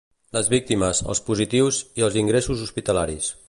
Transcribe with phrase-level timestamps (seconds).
[0.37, 3.31] Les víctimes, els positius i els ingressos hospitalaris.